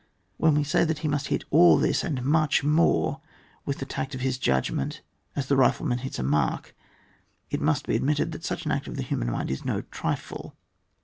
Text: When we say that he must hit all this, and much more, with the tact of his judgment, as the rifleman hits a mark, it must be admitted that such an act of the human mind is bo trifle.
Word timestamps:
When 0.37 0.55
we 0.55 0.63
say 0.63 0.83
that 0.83 0.97
he 1.05 1.07
must 1.07 1.27
hit 1.27 1.43
all 1.51 1.77
this, 1.77 2.03
and 2.03 2.23
much 2.25 2.63
more, 2.63 3.21
with 3.67 3.77
the 3.77 3.85
tact 3.85 4.15
of 4.15 4.21
his 4.21 4.39
judgment, 4.39 5.01
as 5.35 5.45
the 5.45 5.55
rifleman 5.55 5.99
hits 5.99 6.17
a 6.17 6.23
mark, 6.23 6.75
it 7.51 7.61
must 7.61 7.85
be 7.85 7.95
admitted 7.97 8.31
that 8.31 8.43
such 8.43 8.65
an 8.65 8.71
act 8.71 8.87
of 8.87 8.95
the 8.95 9.03
human 9.03 9.29
mind 9.31 9.51
is 9.51 9.61
bo 9.61 9.81
trifle. 9.91 10.55